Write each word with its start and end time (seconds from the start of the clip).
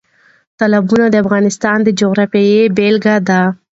تالابونه 0.59 1.05
د 1.09 1.15
افغانستان 1.23 1.77
د 1.83 1.89
جغرافیې 1.99 2.61
بېلګه 2.77 3.15
ده. 3.27 3.41